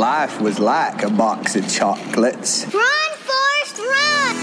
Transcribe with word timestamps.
life 0.00 0.40
was 0.40 0.58
like 0.58 1.02
a 1.02 1.10
box 1.10 1.56
of 1.56 1.68
chocolates. 1.70 2.64
Run, 2.72 3.12
Forrest, 3.26 3.78
run! 3.92 4.36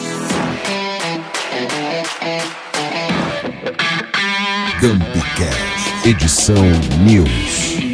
Campcast, 4.80 6.06
edição 6.06 6.64
News. 7.04 7.86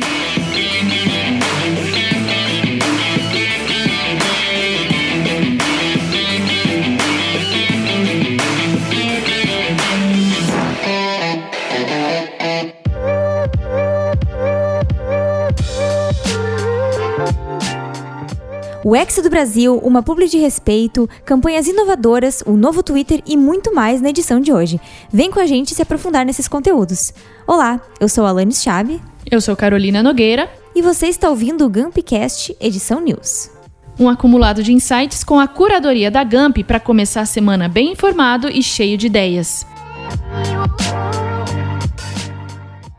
O 18.85 18.97
Ex 18.97 19.15
do 19.23 19.29
Brasil, 19.29 19.77
uma 19.77 20.03
publi 20.03 20.27
de 20.27 20.37
respeito, 20.37 21.09
campanhas 21.23 21.67
inovadoras, 21.67 22.43
um 22.45 22.57
novo 22.57 22.83
Twitter 22.83 23.23
e 23.25 23.37
muito 23.37 23.73
mais 23.73 24.01
na 24.01 24.09
edição 24.09 24.41
de 24.41 24.51
hoje. 24.51 24.77
Vem 25.09 25.31
com 25.31 25.39
a 25.39 25.45
gente 25.45 25.73
se 25.73 25.81
aprofundar 25.81 26.25
nesses 26.25 26.49
conteúdos. 26.49 27.13
Olá, 27.47 27.79
eu 27.97 28.09
sou 28.09 28.25
Alanis 28.25 28.61
Chabe. 28.61 29.01
Eu 29.31 29.39
sou 29.39 29.55
Carolina 29.55 30.03
Nogueira. 30.03 30.51
E 30.75 30.81
você 30.81 31.07
está 31.07 31.29
ouvindo 31.29 31.65
o 31.65 31.69
Gumpcast 31.69 32.57
Edição 32.59 32.99
News. 32.99 33.49
Um 33.97 34.09
acumulado 34.09 34.61
de 34.61 34.73
insights 34.73 35.23
com 35.23 35.39
a 35.39 35.47
curadoria 35.47 36.11
da 36.11 36.25
Gump 36.25 36.57
para 36.67 36.79
começar 36.79 37.21
a 37.21 37.25
semana 37.25 37.69
bem 37.69 37.93
informado 37.93 38.49
e 38.49 38.61
cheio 38.61 38.97
de 38.97 39.07
ideias. 39.07 39.65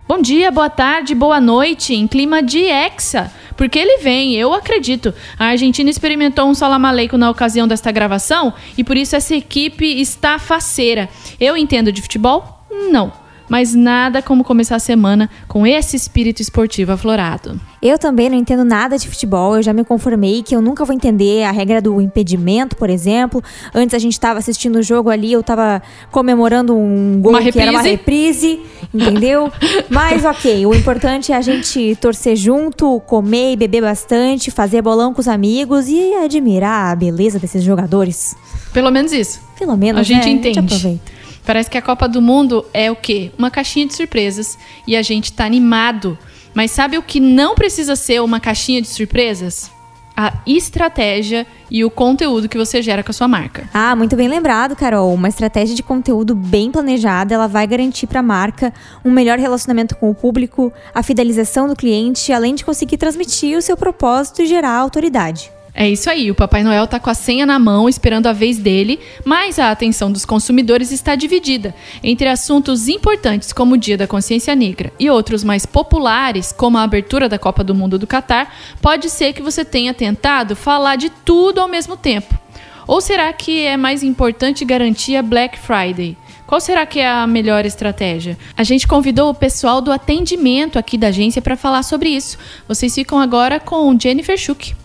Bom 0.08 0.22
dia, 0.22 0.50
boa 0.50 0.70
tarde, 0.70 1.14
boa 1.14 1.40
noite, 1.40 1.94
em 1.94 2.06
clima 2.06 2.42
de 2.42 2.62
Hexa. 2.62 3.30
Porque 3.56 3.78
ele 3.78 3.98
vem, 4.02 4.34
eu 4.34 4.52
acredito. 4.52 5.14
A 5.38 5.46
Argentina 5.46 5.88
experimentou 5.88 6.48
um 6.48 6.54
salamaleico 6.54 7.16
na 7.16 7.30
ocasião 7.30 7.68
desta 7.68 7.92
gravação 7.92 8.52
e 8.76 8.84
por 8.84 8.96
isso 8.96 9.16
essa 9.16 9.34
equipe 9.34 9.86
está 10.00 10.38
faceira. 10.38 11.08
Eu 11.40 11.56
entendo 11.56 11.92
de 11.92 12.02
futebol? 12.02 12.64
Não 12.90 13.23
mas 13.48 13.74
nada 13.74 14.22
como 14.22 14.44
começar 14.44 14.76
a 14.76 14.80
semana 14.80 15.28
com 15.46 15.66
esse 15.66 15.96
espírito 15.96 16.40
esportivo 16.40 16.92
aflorado. 16.92 17.60
Eu 17.82 17.98
também 17.98 18.30
não 18.30 18.36
entendo 18.36 18.64
nada 18.64 18.96
de 18.96 19.06
futebol, 19.06 19.56
eu 19.56 19.62
já 19.62 19.72
me 19.72 19.84
conformei 19.84 20.42
que 20.42 20.56
eu 20.56 20.62
nunca 20.62 20.84
vou 20.84 20.94
entender 20.94 21.44
a 21.44 21.50
regra 21.50 21.82
do 21.82 22.00
impedimento, 22.00 22.76
por 22.76 22.88
exemplo. 22.88 23.42
Antes 23.74 23.94
a 23.94 23.98
gente 23.98 24.14
estava 24.14 24.38
assistindo 24.38 24.76
o 24.76 24.82
jogo 24.82 25.10
ali, 25.10 25.32
eu 25.32 25.40
estava 25.40 25.82
comemorando 26.10 26.74
um 26.74 27.20
gol 27.20 27.36
que 27.38 27.60
era 27.60 27.70
uma 27.70 27.82
reprise, 27.82 28.58
entendeu? 28.92 29.52
mas 29.90 30.24
ok, 30.24 30.64
o 30.64 30.74
importante 30.74 31.30
é 31.30 31.36
a 31.36 31.42
gente 31.42 31.94
torcer 31.96 32.36
junto, 32.36 33.00
comer 33.00 33.52
e 33.52 33.56
beber 33.56 33.82
bastante, 33.82 34.50
fazer 34.50 34.80
bolão 34.80 35.12
com 35.12 35.20
os 35.20 35.28
amigos 35.28 35.86
e 35.88 36.14
admirar 36.14 36.92
a 36.92 36.96
beleza 36.96 37.38
desses 37.38 37.62
jogadores. 37.62 38.34
Pelo 38.72 38.90
menos 38.90 39.12
isso. 39.12 39.40
Pelo 39.58 39.76
menos, 39.76 40.00
a 40.00 40.02
gente 40.02 40.24
né? 40.24 40.30
entende. 40.30 40.58
A 40.58 40.62
gente 40.62 40.74
aproveita. 40.74 41.13
Parece 41.44 41.70
que 41.70 41.78
a 41.78 41.82
Copa 41.82 42.08
do 42.08 42.22
Mundo 42.22 42.64
é 42.72 42.90
o 42.90 42.96
quê? 42.96 43.30
Uma 43.38 43.50
caixinha 43.50 43.86
de 43.86 43.94
surpresas 43.94 44.58
e 44.86 44.96
a 44.96 45.02
gente 45.02 45.32
tá 45.32 45.44
animado. 45.44 46.18
Mas 46.54 46.70
sabe 46.70 46.96
o 46.96 47.02
que 47.02 47.20
não 47.20 47.54
precisa 47.54 47.96
ser 47.96 48.20
uma 48.22 48.40
caixinha 48.40 48.80
de 48.80 48.88
surpresas? 48.88 49.70
a 50.16 50.32
estratégia 50.46 51.46
e 51.70 51.84
o 51.84 51.90
conteúdo 51.90 52.48
que 52.48 52.56
você 52.56 52.80
gera 52.80 53.02
com 53.02 53.10
a 53.10 53.14
sua 53.14 53.26
marca. 53.26 53.68
Ah, 53.74 53.96
muito 53.96 54.14
bem 54.14 54.28
lembrado, 54.28 54.76
Carol. 54.76 55.12
Uma 55.12 55.28
estratégia 55.28 55.74
de 55.74 55.82
conteúdo 55.82 56.34
bem 56.34 56.70
planejada, 56.70 57.34
ela 57.34 57.48
vai 57.48 57.66
garantir 57.66 58.06
para 58.06 58.20
a 58.20 58.22
marca 58.22 58.72
um 59.04 59.10
melhor 59.10 59.38
relacionamento 59.38 59.96
com 59.96 60.10
o 60.10 60.14
público, 60.14 60.72
a 60.94 61.02
fidelização 61.02 61.66
do 61.66 61.74
cliente, 61.74 62.32
além 62.32 62.54
de 62.54 62.64
conseguir 62.64 62.96
transmitir 62.96 63.58
o 63.58 63.62
seu 63.62 63.76
propósito 63.76 64.42
e 64.42 64.46
gerar 64.46 64.76
autoridade. 64.76 65.53
É 65.76 65.88
isso 65.88 66.08
aí, 66.08 66.30
o 66.30 66.36
Papai 66.36 66.62
Noel 66.62 66.86
tá 66.86 67.00
com 67.00 67.10
a 67.10 67.14
senha 67.14 67.44
na 67.44 67.58
mão, 67.58 67.88
esperando 67.88 68.28
a 68.28 68.32
vez 68.32 68.58
dele, 68.58 69.00
mas 69.24 69.58
a 69.58 69.72
atenção 69.72 70.12
dos 70.12 70.24
consumidores 70.24 70.92
está 70.92 71.16
dividida 71.16 71.74
entre 72.00 72.28
assuntos 72.28 72.86
importantes 72.86 73.52
como 73.52 73.74
o 73.74 73.78
Dia 73.78 73.96
da 73.96 74.06
Consciência 74.06 74.54
Negra 74.54 74.92
e 75.00 75.10
outros 75.10 75.42
mais 75.42 75.66
populares, 75.66 76.52
como 76.52 76.78
a 76.78 76.84
abertura 76.84 77.28
da 77.28 77.40
Copa 77.40 77.64
do 77.64 77.74
Mundo 77.74 77.98
do 77.98 78.06
Catar. 78.06 78.54
Pode 78.80 79.10
ser 79.10 79.32
que 79.32 79.42
você 79.42 79.64
tenha 79.64 79.92
tentado 79.92 80.54
falar 80.54 80.94
de 80.94 81.10
tudo 81.10 81.60
ao 81.60 81.66
mesmo 81.66 81.96
tempo. 81.96 82.38
Ou 82.86 83.00
será 83.00 83.32
que 83.32 83.62
é 83.62 83.76
mais 83.76 84.04
importante 84.04 84.64
garantir 84.64 85.16
a 85.16 85.22
Black 85.22 85.58
Friday? 85.58 86.16
Qual 86.46 86.60
será 86.60 86.86
que 86.86 87.00
é 87.00 87.08
a 87.08 87.26
melhor 87.26 87.66
estratégia? 87.66 88.38
A 88.56 88.62
gente 88.62 88.86
convidou 88.86 89.28
o 89.30 89.34
pessoal 89.34 89.80
do 89.80 89.90
atendimento 89.90 90.78
aqui 90.78 90.96
da 90.96 91.08
agência 91.08 91.42
para 91.42 91.56
falar 91.56 91.82
sobre 91.82 92.10
isso. 92.10 92.38
Vocês 92.68 92.94
ficam 92.94 93.18
agora 93.18 93.58
com 93.58 93.98
Jennifer 93.98 94.38
Schuch. 94.38 94.83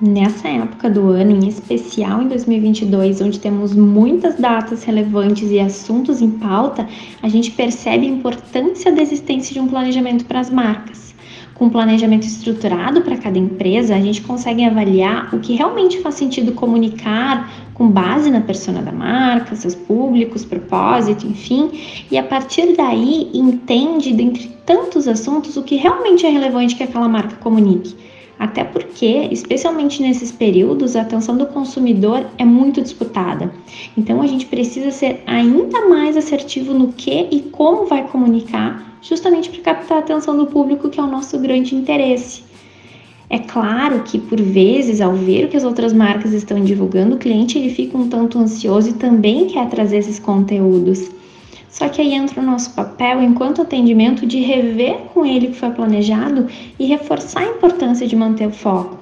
Nessa 0.00 0.46
época 0.46 0.88
do 0.88 1.08
ano, 1.08 1.32
em 1.32 1.48
especial 1.48 2.22
em 2.22 2.28
2022, 2.28 3.20
onde 3.20 3.40
temos 3.40 3.74
muitas 3.74 4.36
datas 4.36 4.84
relevantes 4.84 5.50
e 5.50 5.58
assuntos 5.58 6.22
em 6.22 6.30
pauta, 6.30 6.86
a 7.20 7.28
gente 7.28 7.50
percebe 7.50 8.06
a 8.06 8.08
importância 8.08 8.92
da 8.92 9.02
existência 9.02 9.52
de 9.52 9.58
um 9.58 9.66
planejamento 9.66 10.24
para 10.24 10.38
as 10.38 10.50
marcas. 10.50 11.12
Com 11.52 11.64
um 11.64 11.68
planejamento 11.68 12.24
estruturado 12.24 13.00
para 13.00 13.16
cada 13.16 13.40
empresa, 13.40 13.96
a 13.96 14.00
gente 14.00 14.22
consegue 14.22 14.62
avaliar 14.62 15.34
o 15.34 15.40
que 15.40 15.54
realmente 15.54 15.98
faz 16.00 16.14
sentido 16.14 16.52
comunicar 16.52 17.50
com 17.74 17.90
base 17.90 18.30
na 18.30 18.40
persona 18.40 18.80
da 18.80 18.92
marca, 18.92 19.56
seus 19.56 19.74
públicos, 19.74 20.44
propósito, 20.44 21.26
enfim, 21.26 21.72
e 22.08 22.16
a 22.16 22.22
partir 22.22 22.76
daí 22.76 23.32
entende, 23.34 24.12
dentre 24.12 24.48
tantos 24.64 25.08
assuntos, 25.08 25.56
o 25.56 25.64
que 25.64 25.74
realmente 25.74 26.24
é 26.24 26.30
relevante 26.30 26.76
que 26.76 26.84
aquela 26.84 27.08
marca 27.08 27.34
comunique. 27.34 27.96
Até 28.38 28.62
porque, 28.62 29.28
especialmente 29.32 30.00
nesses 30.00 30.30
períodos, 30.30 30.94
a 30.94 31.02
atenção 31.02 31.36
do 31.36 31.46
consumidor 31.46 32.24
é 32.38 32.44
muito 32.44 32.80
disputada. 32.80 33.52
Então, 33.96 34.22
a 34.22 34.26
gente 34.26 34.46
precisa 34.46 34.92
ser 34.92 35.22
ainda 35.26 35.88
mais 35.88 36.16
assertivo 36.16 36.72
no 36.72 36.92
que 36.92 37.26
e 37.32 37.40
como 37.40 37.86
vai 37.86 38.06
comunicar, 38.06 38.98
justamente 39.02 39.50
para 39.50 39.60
captar 39.60 39.98
a 39.98 40.00
atenção 40.00 40.36
do 40.36 40.46
público, 40.46 40.88
que 40.88 41.00
é 41.00 41.02
o 41.02 41.10
nosso 41.10 41.36
grande 41.38 41.74
interesse. 41.74 42.42
É 43.30 43.38
claro 43.38 44.02
que, 44.04 44.18
por 44.18 44.40
vezes, 44.40 45.00
ao 45.00 45.12
ver 45.14 45.44
o 45.44 45.48
que 45.48 45.56
as 45.56 45.64
outras 45.64 45.92
marcas 45.92 46.32
estão 46.32 46.62
divulgando, 46.62 47.16
o 47.16 47.18
cliente 47.18 47.58
ele 47.58 47.70
fica 47.70 47.98
um 47.98 48.08
tanto 48.08 48.38
ansioso 48.38 48.90
e 48.90 48.94
também 48.94 49.46
quer 49.46 49.68
trazer 49.68 49.98
esses 49.98 50.18
conteúdos. 50.18 51.10
Só 51.68 51.88
que 51.88 52.00
aí 52.00 52.14
entra 52.14 52.40
o 52.40 52.44
nosso 52.44 52.70
papel, 52.74 53.22
enquanto 53.22 53.62
atendimento, 53.62 54.26
de 54.26 54.40
rever 54.40 54.96
com 55.12 55.24
ele 55.24 55.48
o 55.48 55.50
que 55.50 55.56
foi 55.56 55.70
planejado 55.70 56.46
e 56.78 56.86
reforçar 56.86 57.40
a 57.40 57.50
importância 57.50 58.06
de 58.06 58.16
manter 58.16 58.48
o 58.48 58.52
foco. 58.52 58.98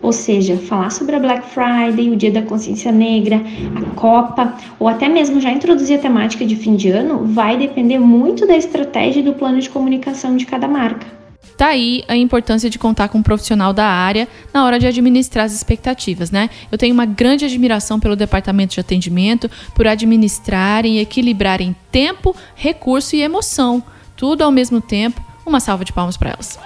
Ou 0.00 0.12
seja, 0.12 0.56
falar 0.56 0.90
sobre 0.90 1.16
a 1.16 1.20
Black 1.20 1.46
Friday, 1.48 2.08
o 2.08 2.16
Dia 2.16 2.30
da 2.30 2.42
Consciência 2.42 2.92
Negra, 2.92 3.42
a 3.74 3.94
Copa, 3.96 4.54
ou 4.78 4.86
até 4.86 5.08
mesmo 5.08 5.40
já 5.40 5.50
introduzir 5.50 5.98
a 5.98 6.02
temática 6.02 6.46
de 6.46 6.54
fim 6.54 6.76
de 6.76 6.88
ano, 6.88 7.24
vai 7.24 7.56
depender 7.56 7.98
muito 7.98 8.46
da 8.46 8.56
estratégia 8.56 9.20
e 9.20 9.24
do 9.24 9.34
plano 9.34 9.58
de 9.58 9.68
comunicação 9.68 10.36
de 10.36 10.46
cada 10.46 10.68
marca. 10.68 11.17
Tá 11.58 11.70
aí 11.70 12.04
a 12.06 12.16
importância 12.16 12.70
de 12.70 12.78
contar 12.78 13.08
com 13.08 13.18
um 13.18 13.22
profissional 13.22 13.72
da 13.72 13.84
área 13.84 14.28
na 14.54 14.64
hora 14.64 14.78
de 14.78 14.86
administrar 14.86 15.44
as 15.44 15.52
expectativas, 15.52 16.30
né? 16.30 16.48
Eu 16.70 16.78
tenho 16.78 16.94
uma 16.94 17.04
grande 17.04 17.44
admiração 17.44 17.98
pelo 17.98 18.14
departamento 18.14 18.74
de 18.74 18.80
atendimento, 18.80 19.50
por 19.74 19.84
administrarem 19.84 20.98
e 20.98 21.00
equilibrarem 21.00 21.74
tempo, 21.90 22.34
recurso 22.54 23.16
e 23.16 23.22
emoção, 23.22 23.82
tudo 24.16 24.44
ao 24.44 24.52
mesmo 24.52 24.80
tempo. 24.80 25.20
Uma 25.44 25.58
salva 25.58 25.84
de 25.84 25.92
palmas 25.92 26.16
para 26.16 26.30
elas. 26.30 26.60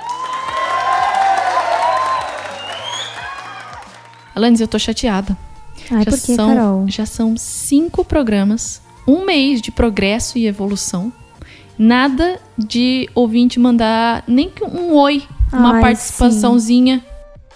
Alanis, 4.35 4.61
eu 4.61 4.69
tô 4.69 4.79
chateada. 4.79 5.35
Ai, 5.91 6.05
já 6.05 6.11
por 6.11 6.21
que, 6.21 6.35
são, 6.35 6.55
Carol? 6.55 6.85
Já 6.89 7.07
são 7.07 7.35
cinco 7.39 8.05
programas, 8.05 8.83
um 9.09 9.25
mês 9.25 9.63
de 9.63 9.73
progresso 9.73 10.37
e 10.37 10.47
evolução 10.47 11.11
nada 11.79 12.39
de 12.57 13.09
ouvinte 13.15 13.59
mandar 13.59 14.25
nem 14.27 14.51
um 14.63 14.95
oi, 14.95 15.23
uma 15.53 15.75
Ai, 15.75 15.81
participaçãozinha. 15.81 16.99
Sim. 16.99 17.12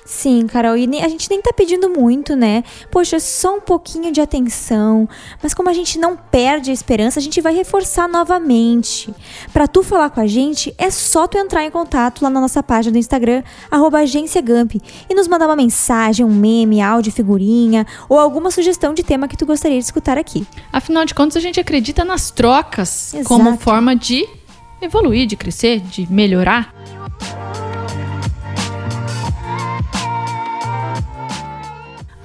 Sim, 0.06 0.46
Carol, 0.46 0.76
e 0.76 0.84
a 1.00 1.08
gente 1.08 1.28
nem 1.28 1.42
tá 1.42 1.52
pedindo 1.52 1.90
muito, 1.90 2.36
né? 2.36 2.62
Poxa, 2.92 3.18
só 3.18 3.56
um 3.56 3.60
pouquinho 3.60 4.12
de 4.12 4.20
atenção. 4.20 5.08
Mas 5.42 5.52
como 5.52 5.68
a 5.68 5.72
gente 5.72 5.98
não 5.98 6.16
perde 6.16 6.70
a 6.70 6.72
esperança, 6.72 7.18
a 7.18 7.22
gente 7.22 7.40
vai 7.40 7.52
reforçar 7.52 8.08
novamente. 8.08 9.12
Para 9.52 9.66
tu 9.66 9.82
falar 9.82 10.10
com 10.10 10.20
a 10.20 10.26
gente, 10.26 10.72
é 10.78 10.92
só 10.92 11.26
tu 11.26 11.36
entrar 11.36 11.64
em 11.64 11.72
contato 11.72 12.22
lá 12.22 12.30
na 12.30 12.40
nossa 12.40 12.62
página 12.62 12.92
do 12.92 12.98
Instagram, 12.98 13.42
@agenciagamp, 13.68 14.76
e 15.10 15.14
nos 15.14 15.26
mandar 15.26 15.46
uma 15.46 15.56
mensagem, 15.56 16.24
um 16.24 16.34
meme, 16.34 16.80
áudio, 16.80 17.10
figurinha 17.10 17.84
ou 18.08 18.16
alguma 18.16 18.52
sugestão 18.52 18.94
de 18.94 19.02
tema 19.02 19.26
que 19.26 19.36
tu 19.36 19.44
gostaria 19.44 19.78
de 19.78 19.84
escutar 19.84 20.16
aqui. 20.16 20.46
Afinal 20.72 21.04
de 21.04 21.14
contas, 21.14 21.36
a 21.36 21.40
gente 21.40 21.58
acredita 21.58 22.04
nas 22.04 22.30
trocas 22.30 23.12
Exato. 23.12 23.28
como 23.28 23.58
forma 23.58 23.96
de 23.96 24.28
evoluir, 24.80 25.26
de 25.26 25.34
crescer, 25.36 25.80
de 25.80 26.06
melhorar. 26.12 26.72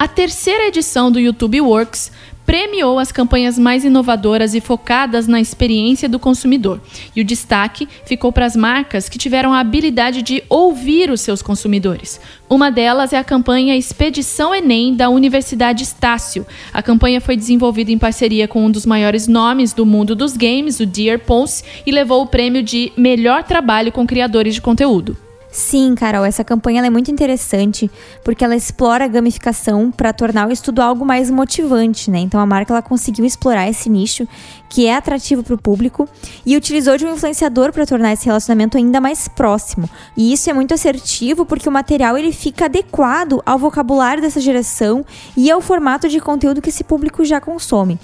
A 0.02 0.08
terceira 0.08 0.66
edição 0.66 1.12
do 1.12 1.20
YouTube 1.20 1.60
Works 1.60 2.10
premiou 2.44 2.98
as 2.98 3.12
campanhas 3.12 3.56
mais 3.56 3.84
inovadoras 3.84 4.52
e 4.52 4.60
focadas 4.60 5.28
na 5.28 5.40
experiência 5.40 6.08
do 6.08 6.18
consumidor. 6.18 6.80
E 7.14 7.20
o 7.20 7.24
destaque 7.24 7.88
ficou 8.04 8.32
para 8.32 8.44
as 8.44 8.56
marcas 8.56 9.08
que 9.08 9.16
tiveram 9.16 9.54
a 9.54 9.60
habilidade 9.60 10.22
de 10.22 10.42
ouvir 10.48 11.08
os 11.08 11.20
seus 11.20 11.40
consumidores. 11.40 12.20
Uma 12.50 12.68
delas 12.68 13.12
é 13.12 13.16
a 13.16 13.22
campanha 13.22 13.76
Expedição 13.76 14.52
Enem 14.52 14.96
da 14.96 15.08
Universidade 15.08 15.84
Estácio. 15.84 16.44
A 16.72 16.82
campanha 16.82 17.20
foi 17.20 17.36
desenvolvida 17.36 17.92
em 17.92 17.96
parceria 17.96 18.48
com 18.48 18.66
um 18.66 18.72
dos 18.72 18.84
maiores 18.84 19.28
nomes 19.28 19.72
do 19.72 19.86
mundo 19.86 20.16
dos 20.16 20.36
games, 20.36 20.80
o 20.80 20.84
Dear 20.84 21.20
Pulse, 21.20 21.62
e 21.86 21.92
levou 21.92 22.22
o 22.22 22.26
prêmio 22.26 22.60
de 22.60 22.90
melhor 22.96 23.44
trabalho 23.44 23.92
com 23.92 24.04
criadores 24.04 24.54
de 24.54 24.60
conteúdo. 24.60 25.16
Sim, 25.52 25.94
Carol, 25.94 26.24
essa 26.24 26.42
campanha 26.42 26.82
é 26.82 26.88
muito 26.88 27.10
interessante 27.10 27.90
porque 28.24 28.42
ela 28.42 28.56
explora 28.56 29.04
a 29.04 29.08
gamificação 29.08 29.90
para 29.90 30.10
tornar 30.10 30.48
o 30.48 30.50
estudo 30.50 30.80
algo 30.80 31.04
mais 31.04 31.30
motivante, 31.30 32.10
né? 32.10 32.20
Então 32.20 32.40
a 32.40 32.46
marca 32.46 32.72
ela 32.72 32.80
conseguiu 32.80 33.26
explorar 33.26 33.68
esse 33.68 33.90
nicho 33.90 34.26
que 34.70 34.86
é 34.86 34.96
atrativo 34.96 35.42
para 35.42 35.54
o 35.54 35.58
público 35.58 36.08
e 36.46 36.56
utilizou 36.56 36.96
de 36.96 37.04
um 37.04 37.12
influenciador 37.12 37.70
para 37.70 37.84
tornar 37.84 38.14
esse 38.14 38.24
relacionamento 38.24 38.78
ainda 38.78 38.98
mais 38.98 39.28
próximo. 39.28 39.90
E 40.16 40.32
isso 40.32 40.48
é 40.48 40.54
muito 40.54 40.72
assertivo 40.72 41.44
porque 41.44 41.68
o 41.68 41.72
material 41.72 42.16
ele 42.16 42.32
fica 42.32 42.64
adequado 42.64 43.42
ao 43.44 43.58
vocabulário 43.58 44.22
dessa 44.22 44.40
geração 44.40 45.04
e 45.36 45.50
ao 45.50 45.60
formato 45.60 46.08
de 46.08 46.18
conteúdo 46.18 46.62
que 46.62 46.70
esse 46.70 46.82
público 46.82 47.26
já 47.26 47.42
consome. 47.42 47.98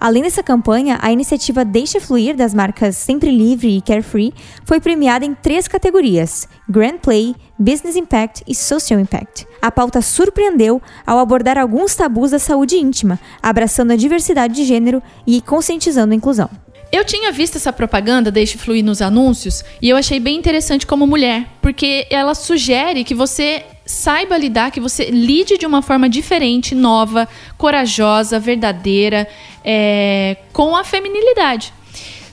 Além 0.00 0.22
dessa 0.22 0.42
campanha, 0.42 0.98
a 1.02 1.12
iniciativa 1.12 1.62
Deixa 1.62 2.00
Fluir 2.00 2.34
das 2.34 2.54
marcas 2.54 2.96
Sempre 2.96 3.30
Livre 3.30 3.76
e 3.76 3.82
Carefree 3.82 4.32
foi 4.64 4.80
premiada 4.80 5.26
em 5.26 5.34
três 5.34 5.68
categorias: 5.68 6.48
Grand 6.66 6.96
Play, 6.96 7.36
Business 7.58 7.96
Impact 7.96 8.42
e 8.48 8.54
Social 8.54 8.98
Impact. 8.98 9.46
A 9.60 9.70
pauta 9.70 10.00
surpreendeu 10.00 10.80
ao 11.06 11.18
abordar 11.18 11.58
alguns 11.58 11.94
tabus 11.94 12.30
da 12.30 12.38
saúde 12.38 12.76
íntima, 12.76 13.20
abraçando 13.42 13.90
a 13.90 13.96
diversidade 13.96 14.54
de 14.54 14.64
gênero 14.64 15.02
e 15.26 15.42
conscientizando 15.42 16.14
a 16.14 16.16
inclusão. 16.16 16.48
Eu 16.90 17.04
tinha 17.04 17.30
visto 17.30 17.56
essa 17.56 17.72
propaganda 17.72 18.32
Deixe 18.32 18.58
Fluir 18.58 18.82
nos 18.82 19.02
anúncios 19.02 19.62
e 19.82 19.88
eu 19.90 19.96
achei 19.96 20.18
bem 20.18 20.36
interessante 20.36 20.86
como 20.86 21.06
mulher, 21.06 21.46
porque 21.60 22.06
ela 22.10 22.34
sugere 22.34 23.04
que 23.04 23.14
você 23.14 23.64
saiba 23.84 24.36
lidar, 24.36 24.70
que 24.70 24.80
você 24.80 25.10
lide 25.10 25.58
de 25.58 25.66
uma 25.66 25.82
forma 25.82 26.08
diferente, 26.08 26.74
nova, 26.74 27.28
corajosa, 27.56 28.38
verdadeira, 28.38 29.26
é, 29.64 30.36
com 30.52 30.76
a 30.76 30.84
feminilidade. 30.84 31.72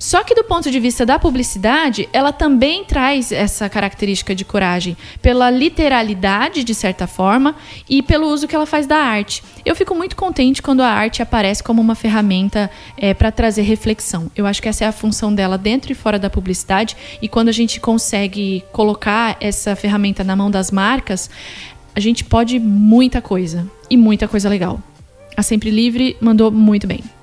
Só 0.08 0.24
que 0.24 0.34
do 0.34 0.42
ponto 0.46 0.72
de 0.72 0.80
vista 0.80 1.06
da 1.06 1.20
publicidade, 1.20 2.08
ela 2.14 2.32
também 2.32 2.86
traz 2.86 3.30
essa 3.30 3.68
característica 3.68 4.34
de 4.34 4.46
coragem 4.46 4.96
pela 5.22 5.52
literalidade, 5.52 6.64
de 6.64 6.74
certa 6.74 7.06
forma, 7.06 7.58
e 7.90 8.02
pelo 8.02 8.28
uso 8.28 8.48
que 8.48 8.56
ela 8.56 8.66
faz 8.66 8.88
da 8.88 8.96
arte. 8.96 9.44
Eu 9.66 9.76
fico 9.76 9.94
muito 9.94 10.16
contente 10.16 10.62
quando 10.62 10.80
a 10.80 10.88
arte 10.88 11.22
aparece 11.22 11.62
como 11.62 11.82
uma 11.82 11.94
ferramenta 11.94 12.72
é, 12.96 13.14
para 13.14 13.34
trazer 13.34 13.64
reflexão. 13.64 14.32
Eu 14.34 14.46
acho 14.46 14.62
que 14.62 14.70
essa 14.70 14.86
é 14.86 14.88
a 14.88 14.94
função 14.94 15.36
dela 15.36 15.58
dentro 15.58 15.92
e 15.92 15.96
fora 15.96 16.18
da 16.18 16.30
publicidade, 16.30 16.96
e 17.22 17.28
quando 17.28 17.50
a 17.50 17.52
gente 17.52 17.78
consegue 17.82 18.64
colocar 18.72 19.36
essa 19.42 19.76
ferramenta 19.76 20.24
na 20.24 20.38
mão 20.38 20.50
das 20.50 20.72
marcas, 20.72 21.30
a 21.94 22.00
gente 22.00 22.24
pode 22.24 22.60
muita 22.60 23.22
coisa 23.22 23.70
e 23.90 23.98
muita 23.98 24.26
coisa 24.26 24.48
legal. 24.48 24.82
A 25.36 25.44
Sempre 25.44 25.70
Livre 25.70 26.16
mandou 26.22 26.50
muito 26.50 26.88
bem. 26.88 27.17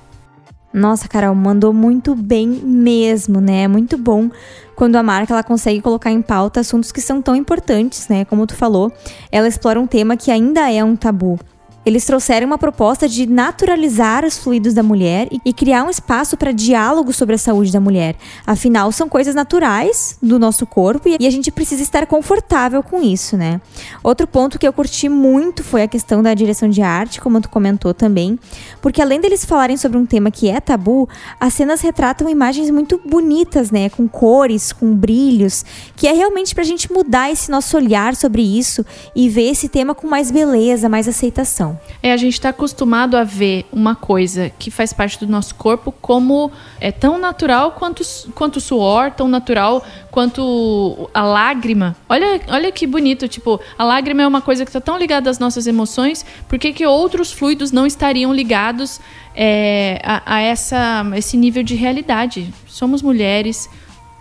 Nossa, 0.75 1.07
Carol, 1.07 1.33
mandou 1.33 1.71
muito 1.71 2.13
bem 2.13 2.49
mesmo, 2.49 3.39
né? 3.39 3.63
É 3.63 3.67
muito 3.67 3.97
bom 3.97 4.29
quando 4.75 4.97
a 4.97 5.03
marca 5.03 5.33
ela 5.33 5.41
consegue 5.41 5.79
colocar 5.81 6.11
em 6.11 6.21
pauta 6.21 6.59
assuntos 6.59 6.91
que 6.91 6.99
são 6.99 7.21
tão 7.21 7.33
importantes, 7.33 8.09
né? 8.09 8.25
Como 8.25 8.45
tu 8.45 8.55
falou, 8.55 8.91
ela 9.31 9.47
explora 9.47 9.79
um 9.79 9.87
tema 9.87 10.17
que 10.17 10.29
ainda 10.29 10.69
é 10.69 10.83
um 10.83 10.97
tabu. 10.97 11.39
Eles 11.85 12.03
trouxeram 12.03 12.47
uma 12.47 12.57
proposta 12.57 13.07
de 13.07 13.27
naturalizar 13.27 14.25
os 14.25 14.39
fluidos 14.39 14.73
da 14.73 14.81
mulher 14.81 15.27
e 15.45 15.53
criar 15.53 15.83
um 15.83 15.89
espaço 15.89 16.35
para 16.35 16.51
diálogo 16.51 17.13
sobre 17.13 17.35
a 17.35 17.37
saúde 17.37 17.71
da 17.71 17.79
mulher. 17.79 18.15
Afinal, 18.45 18.91
são 18.91 19.07
coisas 19.07 19.35
naturais 19.35 20.17
do 20.19 20.39
nosso 20.39 20.65
corpo 20.65 21.07
e 21.07 21.27
a 21.27 21.29
gente 21.29 21.51
precisa 21.51 21.83
estar 21.83 22.07
confortável 22.07 22.81
com 22.81 23.03
isso, 23.03 23.37
né? 23.37 23.61
Outro 24.03 24.25
ponto 24.25 24.57
que 24.57 24.67
eu 24.67 24.73
curti 24.73 25.07
muito 25.07 25.63
foi 25.63 25.83
a 25.83 25.87
questão 25.87 26.23
da 26.23 26.33
direção 26.33 26.67
de 26.67 26.81
arte, 26.81 27.21
como 27.21 27.39
tu 27.39 27.49
comentou 27.49 27.93
também, 27.93 28.39
porque 28.81 28.99
além 28.99 29.21
deles 29.21 29.45
falarem 29.45 29.77
sobre 29.77 29.99
um 29.99 30.07
tema 30.07 30.31
que 30.31 30.49
é 30.49 30.59
tabu, 30.59 31.07
as 31.39 31.53
cenas 31.53 31.81
retratam 31.81 32.27
imagens 32.27 32.71
muito 32.71 32.99
bonitas, 33.05 33.69
né? 33.69 33.89
Com 33.89 34.07
cores, 34.07 34.73
com 34.73 34.91
brilhos, 34.95 35.63
que 35.95 36.07
é 36.07 36.13
realmente 36.13 36.55
para 36.55 36.63
a 36.63 36.67
gente 36.67 36.91
mudar 36.91 37.29
esse 37.29 37.51
nosso 37.51 37.77
olhar 37.77 38.15
sobre 38.15 38.41
isso 38.41 38.83
e 39.15 39.29
ver 39.29 39.51
esse 39.51 39.69
tema 39.69 39.93
com 39.93 40.07
mais 40.07 40.31
beleza, 40.31 40.89
mais 40.89 41.07
aceitação. 41.07 41.74
É, 42.01 42.11
a 42.11 42.17
gente 42.17 42.33
está 42.33 42.49
acostumado 42.49 43.15
a 43.15 43.23
ver 43.23 43.65
uma 43.71 43.95
coisa 43.95 44.51
que 44.59 44.69
faz 44.69 44.93
parte 44.93 45.19
do 45.19 45.27
nosso 45.27 45.55
corpo 45.55 45.91
como 45.91 46.51
é 46.79 46.91
tão 46.91 47.17
natural 47.17 47.71
quanto, 47.71 48.03
quanto 48.33 48.57
o 48.57 48.61
suor, 48.61 49.11
tão 49.11 49.27
natural 49.27 49.83
quanto 50.11 51.09
a 51.13 51.23
lágrima. 51.23 51.95
Olha, 52.07 52.41
olha 52.47 52.71
que 52.71 52.85
bonito, 52.85 53.27
tipo, 53.27 53.59
a 53.77 53.83
lágrima 53.83 54.21
é 54.21 54.27
uma 54.27 54.41
coisa 54.41 54.63
que 54.63 54.69
está 54.69 54.79
tão 54.79 54.97
ligada 54.97 55.29
às 55.29 55.39
nossas 55.39 55.67
emoções, 55.67 56.25
por 56.47 56.57
que, 56.59 56.73
que 56.73 56.85
outros 56.85 57.31
fluidos 57.31 57.71
não 57.71 57.85
estariam 57.85 58.33
ligados 58.33 58.99
é, 59.35 60.01
a, 60.03 60.35
a 60.37 60.41
essa, 60.41 61.05
esse 61.15 61.37
nível 61.37 61.63
de 61.63 61.75
realidade? 61.75 62.53
Somos 62.67 63.01
mulheres, 63.01 63.69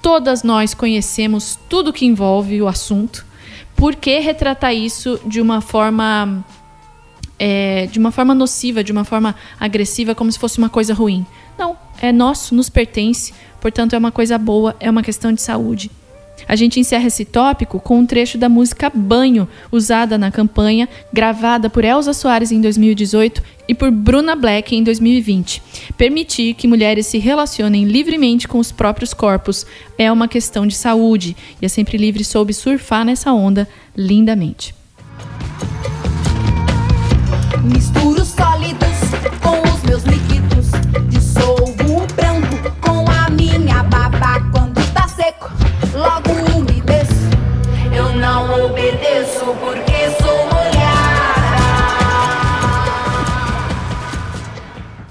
todas 0.02 0.42
nós 0.42 0.74
conhecemos 0.74 1.58
tudo 1.68 1.92
que 1.92 2.06
envolve 2.06 2.60
o 2.60 2.68
assunto. 2.68 3.24
Por 3.76 3.96
que 3.96 4.18
retratar 4.20 4.74
isso 4.74 5.20
de 5.26 5.40
uma 5.40 5.60
forma 5.60 6.44
é, 7.38 7.86
de 7.86 7.98
uma 7.98 8.10
forma 8.10 8.34
nociva, 8.34 8.84
de 8.84 8.92
uma 8.92 9.04
forma 9.04 9.34
agressiva, 9.58 10.14
como 10.14 10.30
se 10.30 10.38
fosse 10.38 10.58
uma 10.58 10.68
coisa 10.68 10.94
ruim. 10.94 11.26
Não, 11.58 11.76
é 12.00 12.12
nosso, 12.12 12.54
nos 12.54 12.68
pertence, 12.68 13.32
portanto 13.60 13.94
é 13.94 13.98
uma 13.98 14.12
coisa 14.12 14.36
boa, 14.38 14.74
é 14.80 14.90
uma 14.90 15.02
questão 15.02 15.32
de 15.32 15.40
saúde. 15.40 15.90
A 16.46 16.56
gente 16.56 16.78
encerra 16.78 17.06
esse 17.06 17.24
tópico 17.24 17.80
com 17.80 17.98
um 17.98 18.06
trecho 18.06 18.36
da 18.36 18.48
música 18.48 18.90
Banho, 18.90 19.48
usada 19.72 20.18
na 20.18 20.30
campanha, 20.30 20.88
gravada 21.12 21.70
por 21.70 21.84
Elza 21.84 22.12
Soares 22.12 22.52
em 22.52 22.60
2018 22.60 23.42
e 23.68 23.74
por 23.74 23.90
Bruna 23.90 24.36
Black 24.36 24.74
em 24.74 24.82
2020. 24.82 25.62
Permitir 25.96 26.54
que 26.54 26.68
mulheres 26.68 27.06
se 27.06 27.18
relacionem 27.18 27.84
livremente 27.84 28.46
com 28.46 28.58
os 28.58 28.70
próprios 28.70 29.14
corpos 29.14 29.64
é 29.96 30.10
uma 30.12 30.28
questão 30.28 30.66
de 30.66 30.74
saúde, 30.74 31.36
e 31.62 31.66
a 31.66 31.68
Sempre 31.68 31.96
Livre 31.96 32.24
soube 32.24 32.52
surfar 32.52 33.04
nessa 33.04 33.32
onda 33.32 33.66
lindamente. 33.96 34.74
Misturo 37.62 38.24
sólidos 38.24 38.98
com 39.42 39.60
os 39.68 39.82
meus 39.82 40.02
líquidos. 40.02 40.66
Dissolvo 41.08 42.02
o 42.02 42.06
branco 42.14 42.70
com 42.80 43.04
a 43.10 43.30
minha 43.30 43.82
baba 43.84 44.40
quando 44.52 44.80
tá 44.92 45.06
seco. 45.08 45.50
Logo 45.94 46.58
umedeço. 46.58 47.14
Eu 47.94 48.14
não 48.16 48.66
obedeço 48.66 49.44
porque 49.60 50.10
sou 50.20 50.46
molhada. 50.46 50.74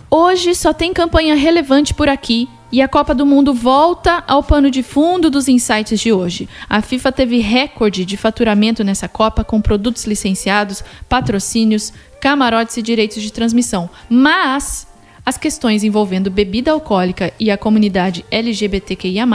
Hoje 0.10 0.53
só 0.53 0.74
tem 0.74 0.94
campanha 0.94 1.36
relevante 1.36 1.94
por 1.94 2.10
aqui 2.10 2.50
e 2.74 2.82
a 2.82 2.88
Copa 2.88 3.13
do 3.13 3.24
Mundo 3.24 3.53
volta 3.53 4.24
ao 4.27 4.41
pano 4.41 4.72
de 4.72 4.82
fundo 4.82 5.29
dos 5.29 5.48
insights 5.48 6.00
de 6.00 6.12
hoje. 6.12 6.50
A 6.68 6.82
FIFA 6.82 7.12
teve 7.12 7.38
recorde 7.38 8.03
de 8.03 8.18
faturamento 8.18 8.84
nessa 8.84 9.08
Copa 9.08 9.44
com 9.44 9.62
produtos 9.62 10.06
licenciados, 10.06 10.84
patrocínios, 11.08 11.94
camarotes 12.24 12.77
e 12.77 12.82
direitos 12.82 13.22
de 13.22 13.34
transmissão. 13.34 13.89
Mas 14.10 14.88
as 15.25 15.38
questões 15.38 15.84
envolvendo 15.84 16.32
bebida 16.32 16.72
alcoólica 16.72 17.34
e 17.38 17.51
a 17.51 17.58
comunidade 17.58 18.24
LGBTQIA+, 18.32 19.27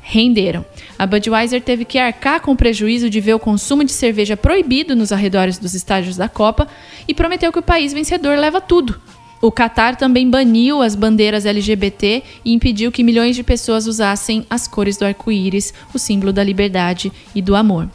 renderam. 0.00 0.64
A 0.98 1.06
Budweiser 1.06 1.62
teve 1.62 1.84
que 1.84 1.96
arcar 1.96 2.40
com 2.40 2.50
o 2.50 2.56
prejuízo 2.56 3.08
de 3.08 3.20
ver 3.20 3.34
o 3.34 3.38
consumo 3.38 3.84
de 3.84 3.92
cerveja 3.92 4.36
proibido 4.36 4.96
nos 4.96 5.12
arredores 5.12 5.58
dos 5.58 5.74
estádios 5.74 6.16
da 6.16 6.28
Copa 6.28 6.66
e 7.06 7.14
prometeu 7.14 7.52
que 7.52 7.60
o 7.60 7.62
país 7.62 7.92
vencedor 7.92 8.36
leva 8.36 8.60
tudo. 8.60 9.00
O 9.40 9.52
Catar 9.52 9.94
também 9.94 10.28
baniu 10.28 10.82
as 10.82 10.96
bandeiras 10.96 11.46
LGBT 11.46 12.20
e 12.44 12.52
impediu 12.52 12.90
que 12.90 13.04
milhões 13.04 13.36
de 13.36 13.44
pessoas 13.44 13.86
usassem 13.86 14.44
as 14.50 14.66
cores 14.66 14.96
do 14.96 15.04
arco-íris, 15.04 15.72
o 15.94 16.00
símbolo 16.00 16.32
da 16.32 16.42
liberdade 16.42 17.12
e 17.32 17.40
do 17.40 17.54
amor. 17.54 17.88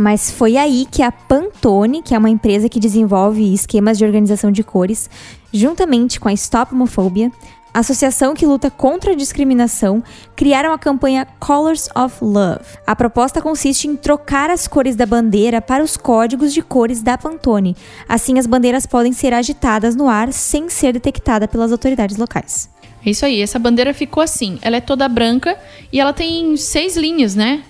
Mas 0.00 0.30
foi 0.30 0.56
aí 0.56 0.86
que 0.90 1.02
a 1.02 1.12
Pantone, 1.12 2.02
que 2.02 2.14
é 2.14 2.18
uma 2.18 2.30
empresa 2.30 2.70
que 2.70 2.80
desenvolve 2.80 3.52
esquemas 3.52 3.98
de 3.98 4.04
organização 4.06 4.50
de 4.50 4.64
cores, 4.64 5.10
juntamente 5.52 6.18
com 6.18 6.26
a 6.26 6.32
Stop 6.32 6.72
Homofobia, 6.72 7.30
associação 7.74 8.34
que 8.34 8.46
luta 8.46 8.70
contra 8.70 9.12
a 9.12 9.14
discriminação, 9.14 10.02
criaram 10.34 10.72
a 10.72 10.78
campanha 10.78 11.26
Colors 11.38 11.90
of 11.94 12.16
Love. 12.24 12.64
A 12.86 12.96
proposta 12.96 13.42
consiste 13.42 13.88
em 13.88 13.94
trocar 13.94 14.48
as 14.48 14.66
cores 14.66 14.96
da 14.96 15.04
bandeira 15.04 15.60
para 15.60 15.84
os 15.84 15.98
códigos 15.98 16.54
de 16.54 16.62
cores 16.62 17.02
da 17.02 17.18
Pantone. 17.18 17.76
Assim, 18.08 18.38
as 18.38 18.46
bandeiras 18.46 18.86
podem 18.86 19.12
ser 19.12 19.34
agitadas 19.34 19.94
no 19.94 20.08
ar 20.08 20.32
sem 20.32 20.70
ser 20.70 20.94
detectada 20.94 21.46
pelas 21.46 21.72
autoridades 21.72 22.16
locais. 22.16 22.70
É 23.04 23.10
isso 23.10 23.26
aí, 23.26 23.42
essa 23.42 23.58
bandeira 23.58 23.92
ficou 23.92 24.22
assim. 24.22 24.58
Ela 24.62 24.78
é 24.78 24.80
toda 24.80 25.06
branca 25.10 25.58
e 25.92 26.00
ela 26.00 26.14
tem 26.14 26.56
seis 26.56 26.96
linhas, 26.96 27.34
né? 27.34 27.62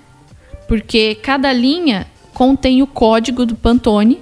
Porque 0.68 1.16
cada 1.16 1.52
linha 1.52 2.06
contém 2.40 2.80
o 2.80 2.86
código 2.86 3.44
do 3.44 3.54
Pantone, 3.54 4.18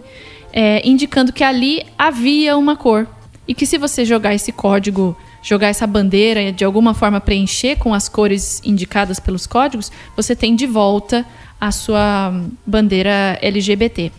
é, 0.53 0.83
indicando 0.85 1.33
que 1.33 1.45
ali 1.45 1.87
havia 1.97 2.59
uma 2.59 2.75
cor. 2.75 3.07
e 3.47 3.55
que 3.55 3.65
se 3.65 3.79
você 3.79 4.05
jogar 4.05 4.35
esse 4.35 4.51
código, 4.51 5.17
jogar 5.41 5.69
essa 5.69 5.87
bandeira 5.87 6.53
de 6.53 6.65
alguma 6.65 6.95
forma 6.95 7.21
preencher 7.21 7.77
com 7.79 7.95
as 7.95 8.09
cores 8.09 8.61
indicadas 8.65 9.21
pelos 9.21 9.47
códigos, 9.47 9.93
você 10.17 10.35
tem 10.35 10.57
de 10.57 10.67
volta 10.67 11.25
a 11.61 11.71
sua 11.71 12.35
bandeira 12.67 13.39
LGBT. 13.41 14.11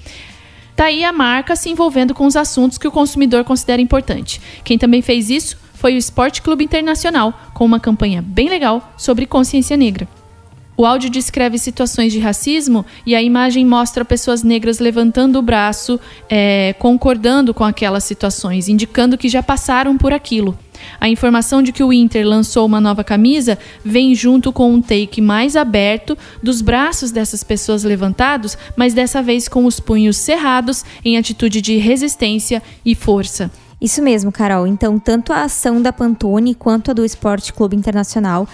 Tá 0.77 0.85
aí 0.85 1.03
a 1.03 1.11
marca 1.11 1.55
se 1.57 1.69
envolvendo 1.69 2.15
com 2.15 2.25
os 2.25 2.37
assuntos 2.37 2.77
que 2.77 2.87
o 2.87 2.91
consumidor 2.91 3.43
considera 3.43 3.81
importante. 3.81 4.41
Quem 4.63 4.77
também 4.77 5.01
fez 5.01 5.29
isso 5.29 5.57
foi 5.73 5.93
o 5.93 5.97
Esporte 5.97 6.41
Clube 6.41 6.63
Internacional, 6.63 7.33
com 7.53 7.65
uma 7.65 7.81
campanha 7.81 8.21
bem 8.21 8.47
legal 8.47 8.93
sobre 8.97 9.25
consciência 9.25 9.75
negra. 9.75 10.07
O 10.79 10.85
áudio 10.85 11.09
descreve 11.09 11.57
situações 11.57 12.13
de 12.13 12.19
racismo 12.19 12.85
e 13.05 13.13
a 13.13 13.21
imagem 13.21 13.65
mostra 13.65 14.05
pessoas 14.05 14.43
negras 14.43 14.79
levantando 14.79 15.37
o 15.37 15.41
braço, 15.41 15.99
é, 16.29 16.73
concordando 16.79 17.53
com 17.53 17.65
aquelas 17.65 18.05
situações, 18.05 18.69
indicando 18.69 19.17
que 19.17 19.27
já 19.27 19.43
passaram 19.43 19.97
por 19.97 20.13
aquilo. 20.13 20.57
A 20.97 21.09
informação 21.09 21.61
de 21.61 21.73
que 21.73 21.83
o 21.83 21.91
Inter 21.91 22.25
lançou 22.25 22.65
uma 22.65 22.79
nova 22.79 23.03
camisa 23.03 23.59
vem 23.83 24.15
junto 24.15 24.53
com 24.53 24.73
um 24.73 24.81
take 24.81 25.19
mais 25.19 25.57
aberto 25.57 26.17
dos 26.41 26.61
braços 26.61 27.11
dessas 27.11 27.43
pessoas 27.43 27.83
levantados, 27.83 28.57
mas 28.77 28.93
dessa 28.93 29.21
vez 29.21 29.49
com 29.49 29.65
os 29.65 29.81
punhos 29.81 30.15
cerrados 30.15 30.85
em 31.03 31.17
atitude 31.17 31.59
de 31.59 31.75
resistência 31.75 32.63
e 32.85 32.95
força. 32.95 33.51
Isso 33.81 34.01
mesmo, 34.01 34.31
Carol. 34.31 34.65
Então, 34.65 34.97
tanto 34.97 35.33
a 35.33 35.43
ação 35.43 35.81
da 35.81 35.91
Pantone 35.91 36.55
quanto 36.55 36.91
a 36.91 36.93
do 36.93 37.03
Esporte 37.03 37.51
Clube 37.51 37.75
Internacional, 37.75 38.47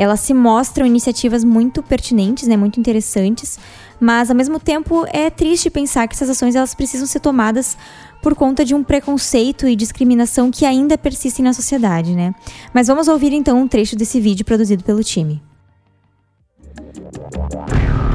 elas 0.00 0.20
se 0.20 0.32
mostram 0.32 0.86
iniciativas 0.86 1.44
muito 1.44 1.82
pertinentes, 1.82 2.48
né, 2.48 2.56
muito 2.56 2.80
interessantes, 2.80 3.58
mas 4.00 4.30
ao 4.30 4.34
mesmo 4.34 4.58
tempo 4.58 5.04
é 5.12 5.28
triste 5.28 5.68
pensar 5.68 6.08
que 6.08 6.14
essas 6.14 6.30
ações 6.30 6.56
elas 6.56 6.74
precisam 6.74 7.06
ser 7.06 7.20
tomadas 7.20 7.76
por 8.22 8.34
conta 8.34 8.64
de 8.64 8.74
um 8.74 8.82
preconceito 8.82 9.68
e 9.68 9.76
discriminação 9.76 10.50
que 10.50 10.64
ainda 10.64 10.96
persistem 10.96 11.44
na 11.44 11.52
sociedade, 11.52 12.14
né? 12.14 12.34
Mas 12.72 12.86
vamos 12.86 13.08
ouvir 13.08 13.34
então 13.34 13.60
um 13.60 13.68
trecho 13.68 13.94
desse 13.94 14.18
vídeo 14.18 14.42
produzido 14.42 14.82
pelo 14.82 15.04
time. 15.04 15.42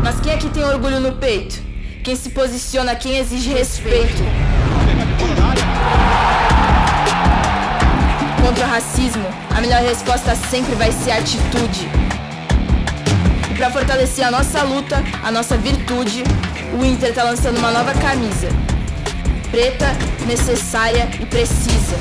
Mas 0.04 0.20
quem 0.22 0.34
aqui 0.34 0.50
tem 0.50 0.63
orgulho 0.63 1.00
no 1.00 1.13
peito? 1.18 1.62
Quem 2.04 2.15
se 2.15 2.32
posiciona, 2.32 2.96
quem 2.96 3.20
exige 3.20 3.51
respeito? 3.51 4.24
Contra 8.45 8.63
o 8.63 8.69
racismo, 8.69 9.25
a 9.57 9.59
melhor 9.59 9.81
resposta 9.81 10.35
sempre 10.35 10.75
vai 10.75 10.91
ser 10.91 11.13
atitude. 11.13 11.89
E 13.49 13.55
para 13.55 13.71
fortalecer 13.71 14.23
a 14.23 14.29
nossa 14.29 14.61
luta, 14.61 15.03
a 15.23 15.31
nossa 15.31 15.57
virtude, 15.57 16.21
o 16.79 16.85
Inter 16.85 17.11
tá 17.11 17.23
lançando 17.23 17.57
uma 17.57 17.71
nova 17.71 17.91
camisa. 17.93 18.47
Preta, 19.49 19.87
necessária 20.27 21.09
e 21.19 21.25
precisa. 21.25 21.95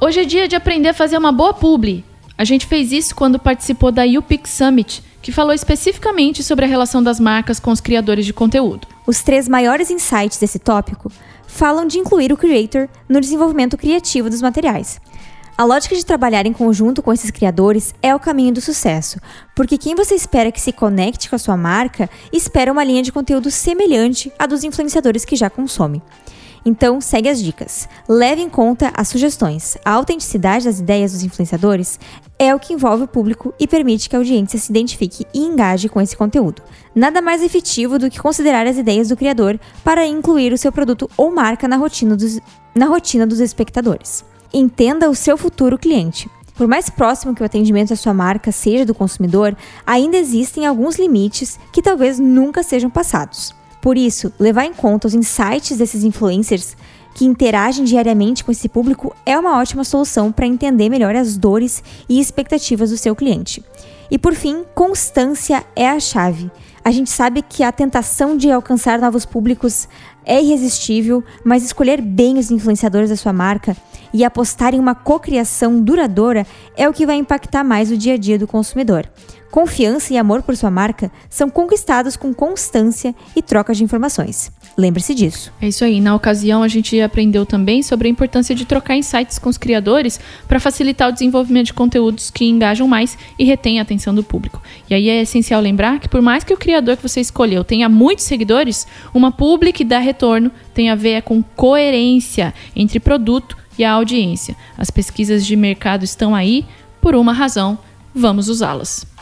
Hoje 0.00 0.20
é 0.20 0.24
dia 0.24 0.46
de 0.46 0.54
aprender 0.54 0.90
a 0.90 0.94
fazer 0.94 1.18
uma 1.18 1.32
boa 1.32 1.52
publi. 1.52 2.04
A 2.38 2.44
gente 2.44 2.64
fez 2.64 2.92
isso 2.92 3.16
quando 3.16 3.40
participou 3.40 3.90
da 3.90 4.04
UPix 4.04 4.50
Summit, 4.50 5.02
que 5.20 5.32
falou 5.32 5.52
especificamente 5.52 6.44
sobre 6.44 6.64
a 6.64 6.68
relação 6.68 7.02
das 7.02 7.18
marcas 7.18 7.58
com 7.58 7.72
os 7.72 7.80
criadores 7.80 8.24
de 8.24 8.32
conteúdo. 8.32 8.86
Os 9.04 9.20
três 9.20 9.48
maiores 9.48 9.90
insights 9.90 10.38
desse 10.38 10.60
tópico 10.60 11.10
falam 11.56 11.86
de 11.86 11.98
incluir 11.98 12.32
o 12.32 12.36
creator 12.36 12.86
no 13.08 13.18
desenvolvimento 13.18 13.78
criativo 13.78 14.28
dos 14.28 14.42
materiais. 14.42 15.00
A 15.56 15.64
lógica 15.64 15.96
de 15.96 16.04
trabalhar 16.04 16.44
em 16.44 16.52
conjunto 16.52 17.02
com 17.02 17.10
esses 17.10 17.30
criadores 17.30 17.94
é 18.02 18.14
o 18.14 18.20
caminho 18.20 18.52
do 18.52 18.60
sucesso, 18.60 19.18
porque 19.54 19.78
quem 19.78 19.94
você 19.94 20.14
espera 20.14 20.52
que 20.52 20.60
se 20.60 20.70
conecte 20.70 21.30
com 21.30 21.36
a 21.36 21.38
sua 21.38 21.56
marca 21.56 22.10
espera 22.30 22.70
uma 22.70 22.84
linha 22.84 23.02
de 23.02 23.10
conteúdo 23.10 23.50
semelhante 23.50 24.30
à 24.38 24.44
dos 24.44 24.64
influenciadores 24.64 25.24
que 25.24 25.34
já 25.34 25.48
consome. 25.48 26.02
Então, 26.66 27.00
segue 27.00 27.28
as 27.28 27.40
dicas. 27.40 27.88
Leve 28.08 28.42
em 28.42 28.48
conta 28.48 28.92
as 28.96 29.06
sugestões. 29.06 29.78
A 29.84 29.92
autenticidade 29.92 30.64
das 30.64 30.80
ideias 30.80 31.12
dos 31.12 31.22
influenciadores 31.22 32.00
é 32.36 32.52
o 32.52 32.58
que 32.58 32.72
envolve 32.72 33.04
o 33.04 33.08
público 33.08 33.54
e 33.58 33.68
permite 33.68 34.10
que 34.10 34.16
a 34.16 34.18
audiência 34.18 34.58
se 34.58 34.72
identifique 34.72 35.24
e 35.32 35.38
engaje 35.38 35.88
com 35.88 36.00
esse 36.00 36.16
conteúdo. 36.16 36.60
Nada 36.92 37.22
mais 37.22 37.40
efetivo 37.40 38.00
do 38.00 38.10
que 38.10 38.18
considerar 38.18 38.66
as 38.66 38.76
ideias 38.76 39.08
do 39.08 39.16
criador 39.16 39.60
para 39.84 40.04
incluir 40.04 40.52
o 40.52 40.58
seu 40.58 40.72
produto 40.72 41.08
ou 41.16 41.30
marca 41.30 41.68
na 41.68 41.76
rotina 41.76 42.16
dos, 42.16 42.40
na 42.74 42.86
rotina 42.86 43.24
dos 43.24 43.38
espectadores. 43.38 44.24
Entenda 44.52 45.08
o 45.08 45.14
seu 45.14 45.38
futuro 45.38 45.78
cliente. 45.78 46.28
Por 46.56 46.66
mais 46.66 46.90
próximo 46.90 47.32
que 47.32 47.42
o 47.42 47.46
atendimento 47.46 47.92
à 47.92 47.96
sua 47.96 48.12
marca 48.12 48.50
seja 48.50 48.84
do 48.84 48.94
consumidor, 48.94 49.56
ainda 49.86 50.16
existem 50.16 50.66
alguns 50.66 50.98
limites 50.98 51.60
que 51.72 51.82
talvez 51.82 52.18
nunca 52.18 52.64
sejam 52.64 52.90
passados. 52.90 53.54
Por 53.86 53.96
isso, 53.96 54.32
levar 54.36 54.64
em 54.64 54.74
conta 54.74 55.06
os 55.06 55.14
insights 55.14 55.78
desses 55.78 56.02
influencers 56.02 56.76
que 57.14 57.24
interagem 57.24 57.84
diariamente 57.84 58.42
com 58.42 58.50
esse 58.50 58.68
público 58.68 59.14
é 59.24 59.38
uma 59.38 59.60
ótima 59.60 59.84
solução 59.84 60.32
para 60.32 60.44
entender 60.44 60.88
melhor 60.88 61.14
as 61.14 61.36
dores 61.36 61.84
e 62.08 62.18
expectativas 62.18 62.90
do 62.90 62.96
seu 62.96 63.14
cliente. 63.14 63.64
E 64.10 64.18
por 64.18 64.34
fim, 64.34 64.64
constância 64.74 65.64
é 65.76 65.88
a 65.88 66.00
chave. 66.00 66.50
A 66.84 66.90
gente 66.90 67.10
sabe 67.10 67.42
que 67.42 67.62
a 67.62 67.70
tentação 67.70 68.36
de 68.36 68.50
alcançar 68.50 68.98
novos 68.98 69.24
públicos 69.24 69.88
é 70.24 70.42
irresistível, 70.42 71.22
mas 71.44 71.64
escolher 71.64 72.00
bem 72.00 72.38
os 72.38 72.50
influenciadores 72.50 73.10
da 73.10 73.16
sua 73.16 73.32
marca 73.32 73.76
e 74.12 74.24
apostar 74.24 74.74
em 74.74 74.80
uma 74.80 74.96
cocriação 74.96 75.80
duradoura 75.80 76.44
é 76.76 76.88
o 76.88 76.92
que 76.92 77.06
vai 77.06 77.14
impactar 77.14 77.62
mais 77.62 77.92
o 77.92 77.96
dia 77.96 78.14
a 78.14 78.18
dia 78.18 78.36
do 78.36 78.48
consumidor. 78.48 79.08
Confiança 79.56 80.12
e 80.12 80.18
amor 80.18 80.42
por 80.42 80.54
sua 80.54 80.70
marca 80.70 81.10
são 81.30 81.48
conquistados 81.48 82.14
com 82.14 82.34
constância 82.34 83.14
e 83.34 83.40
troca 83.40 83.72
de 83.72 83.82
informações. 83.82 84.52
Lembre-se 84.76 85.14
disso. 85.14 85.50
É 85.62 85.68
isso 85.68 85.82
aí. 85.82 85.98
Na 85.98 86.14
ocasião, 86.14 86.62
a 86.62 86.68
gente 86.68 87.00
aprendeu 87.00 87.46
também 87.46 87.82
sobre 87.82 88.06
a 88.06 88.10
importância 88.10 88.54
de 88.54 88.66
trocar 88.66 88.96
insights 88.96 89.38
com 89.38 89.48
os 89.48 89.56
criadores 89.56 90.20
para 90.46 90.60
facilitar 90.60 91.08
o 91.08 91.12
desenvolvimento 91.12 91.68
de 91.68 91.72
conteúdos 91.72 92.30
que 92.30 92.44
engajam 92.44 92.86
mais 92.86 93.16
e 93.38 93.44
retêm 93.44 93.78
a 93.78 93.82
atenção 93.82 94.14
do 94.14 94.22
público. 94.22 94.60
E 94.90 94.94
aí 94.94 95.08
é 95.08 95.22
essencial 95.22 95.62
lembrar 95.62 96.00
que, 96.00 96.08
por 96.10 96.20
mais 96.20 96.44
que 96.44 96.52
o 96.52 96.58
criador 96.58 96.98
que 96.98 97.08
você 97.08 97.22
escolheu 97.22 97.64
tenha 97.64 97.88
muitos 97.88 98.26
seguidores, 98.26 98.86
uma 99.14 99.32
publi 99.32 99.72
que 99.72 99.86
dá 99.86 99.98
retorno 99.98 100.52
tem 100.74 100.90
a 100.90 100.94
ver 100.94 101.22
com 101.22 101.42
coerência 101.42 102.52
entre 102.76 103.00
produto 103.00 103.56
e 103.78 103.84
a 103.86 103.92
audiência. 103.92 104.54
As 104.76 104.90
pesquisas 104.90 105.46
de 105.46 105.56
mercado 105.56 106.04
estão 106.04 106.34
aí 106.34 106.66
por 107.00 107.14
uma 107.14 107.32
razão. 107.32 107.78
Vamos 108.14 108.50
usá-las. 108.50 109.15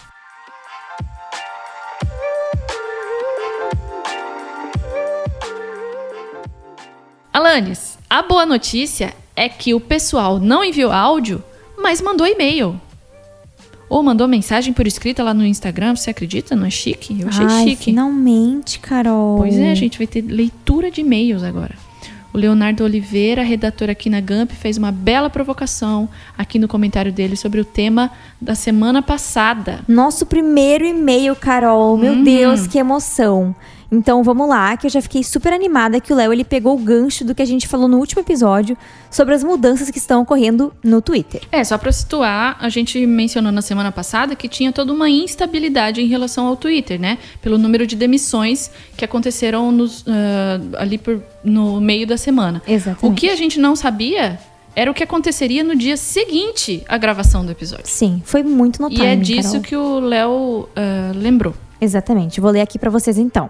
Alanis, 7.45 7.99
a 8.09 8.23
boa 8.23 8.47
notícia 8.47 9.13
é 9.37 9.51
que 9.51 9.75
o 9.75 9.81
pessoal 9.81 10.41
não 10.41 10.65
enviou 10.65 10.91
áudio, 10.91 11.45
mas 11.77 12.01
mandou 12.01 12.27
e-mail. 12.27 12.81
Ou 13.87 14.03
mandou 14.03 14.27
mensagem 14.27 14.73
por 14.73 14.87
escrita 14.87 15.23
lá 15.23 15.35
no 15.35 15.45
Instagram, 15.45 15.95
você 15.95 16.09
acredita? 16.09 16.57
Não 16.57 16.65
é 16.65 16.71
chique? 16.71 17.21
Eu 17.21 17.29
achei 17.29 17.45
Ai, 17.45 17.69
chique. 17.69 17.85
finalmente, 17.85 18.79
Carol. 18.79 19.37
Pois 19.37 19.59
é, 19.59 19.71
a 19.71 19.75
gente 19.75 19.99
vai 19.99 20.07
ter 20.07 20.23
leitura 20.23 20.91
de 20.91 21.03
e-mails 21.03 21.43
agora. 21.43 21.75
O 22.33 22.39
Leonardo 22.39 22.83
Oliveira, 22.83 23.43
redator 23.43 23.91
aqui 23.91 24.09
na 24.09 24.23
Gamp, 24.23 24.51
fez 24.51 24.79
uma 24.79 24.91
bela 24.91 25.29
provocação 25.29 26.09
aqui 26.37 26.59
no 26.59 26.67
comentário 26.67 27.13
dele 27.13 27.37
sobre 27.37 27.61
o 27.61 27.65
tema 27.65 28.11
da 28.41 28.55
semana 28.55 29.03
passada. 29.03 29.81
Nosso 29.87 30.25
primeiro 30.25 30.87
e-mail, 30.87 31.37
Carol. 31.37 31.99
Meu 31.99 32.25
Deus, 32.25 32.67
que 32.67 32.79
emoção. 32.79 33.55
Então 33.91 34.23
vamos 34.23 34.49
lá, 34.49 34.77
que 34.77 34.87
eu 34.87 34.91
já 34.91 35.01
fiquei 35.01 35.23
super 35.23 35.53
animada 35.53 36.01
que 36.01 36.13
o 36.13 36.17
Léo 36.17 36.33
ele 36.33 36.45
pegou 36.45 36.75
o 36.75 36.79
gancho 36.79 37.25
do 37.25 37.35
que 37.35 37.43
a 37.43 37.45
gente 37.47 37.69
falou 37.69 37.87
no 37.89 37.99
último 37.99 38.21
episódio 38.23 38.77
sobre 39.11 39.35
as 39.35 39.45
mudanças 39.45 39.91
que 39.91 39.99
estão 39.99 40.23
ocorrendo 40.23 40.73
no 40.83 41.01
Twitter. 41.01 41.43
É, 41.53 41.63
só 41.63 41.79
para 41.79 41.93
situar, 41.93 42.57
a 42.61 42.69
gente 42.69 43.07
mencionou 43.07 43.53
na 43.53 43.63
semana 43.63 43.93
passada 43.93 44.35
que 44.35 44.49
tinha 44.49 44.73
toda 44.73 44.93
uma 44.93 45.09
instabilidade 45.09 46.01
em 46.01 46.07
relação 46.07 46.47
ao 46.47 46.57
Twitter, 46.57 47.01
né? 47.01 47.19
Pelo 47.41 47.57
número 47.59 47.87
de 47.87 47.95
demissões 47.95 48.71
que 48.97 49.05
aconteceram 49.05 49.71
nos, 49.71 50.05
ah, 50.09 50.61
ali 50.81 50.99
por, 50.99 51.23
no 51.45 51.81
meio 51.81 52.07
da 52.07 52.17
semana. 52.17 52.63
Exatamente. 52.67 53.13
O 53.13 53.15
que 53.15 53.29
a 53.31 53.37
gente 53.37 53.61
não 53.61 53.77
sabia 53.77 54.39
era 54.75 54.91
o 54.91 54.95
que 54.95 55.05
aconteceria 55.05 55.63
no 55.63 55.77
dia 55.77 55.97
seguinte 55.97 56.83
à 56.89 56.99
gravação 56.99 57.45
do 57.47 57.53
episódio. 57.53 57.87
Sim, 57.87 58.21
foi 58.25 58.43
muito 58.43 58.79
E 58.79 58.83
notável. 58.83 59.05
é 59.05 59.15
disso 59.17 59.61
que 59.61 59.77
o 59.77 60.01
Léo 60.01 60.69
ah, 60.75 61.13
lembrou. 61.15 61.55
Exatamente. 61.81 62.41
Vou 62.41 62.51
ler 62.51 62.63
aqui 62.63 62.79
pra 62.79 62.91
vocês 62.91 63.19
então. 63.19 63.49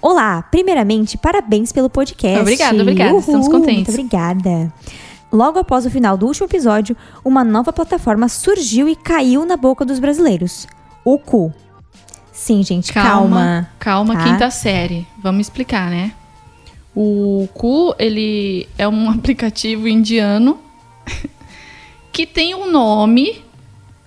Olá, 0.00 0.42
primeiramente, 0.42 1.18
parabéns 1.18 1.72
pelo 1.72 1.90
podcast. 1.90 2.40
Obrigada, 2.40 2.82
obrigada. 2.82 3.18
Estamos 3.18 3.48
contentes. 3.48 3.96
Muito 3.96 4.14
obrigada. 4.14 4.72
Logo 5.30 5.58
após 5.58 5.84
o 5.84 5.90
final 5.90 6.16
do 6.16 6.26
último 6.26 6.46
episódio, 6.46 6.96
uma 7.24 7.42
nova 7.42 7.72
plataforma 7.72 8.28
surgiu 8.28 8.88
e 8.88 8.94
caiu 8.94 9.44
na 9.44 9.56
boca 9.56 9.84
dos 9.84 9.98
brasileiros. 9.98 10.66
O 11.04 11.18
cu. 11.18 11.52
Sim, 12.32 12.62
gente, 12.62 12.92
calma. 12.92 13.68
Calma, 13.80 14.14
tá? 14.14 14.24
quinta 14.24 14.50
série. 14.50 15.04
Vamos 15.20 15.42
explicar, 15.48 15.90
né? 15.90 16.12
O 16.94 17.48
Cu, 17.54 17.94
ele 17.98 18.68
é 18.78 18.88
um 18.88 19.10
aplicativo 19.10 19.88
indiano 19.88 20.58
que 22.12 22.24
tem 22.24 22.54
um 22.54 22.70
nome 22.70 23.42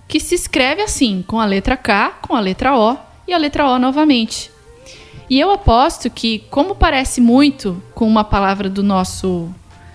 que 0.08 0.20
se 0.20 0.34
escreve 0.34 0.82
assim, 0.82 1.24
com 1.26 1.38
a 1.38 1.44
letra 1.44 1.76
K, 1.76 2.18
com 2.22 2.34
a 2.34 2.40
letra 2.40 2.76
O 2.76 2.96
e 3.26 3.32
a 3.32 3.38
letra 3.38 3.66
O 3.66 3.78
novamente. 3.78 4.51
E 5.32 5.40
eu 5.40 5.50
aposto 5.50 6.10
que, 6.10 6.40
como 6.50 6.74
parece 6.74 7.18
muito 7.18 7.82
com 7.94 8.06
uma 8.06 8.22
palavra 8.22 8.68
do 8.68 8.82
nosso 8.82 9.48